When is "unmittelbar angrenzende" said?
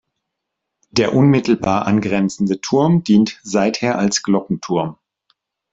1.13-2.59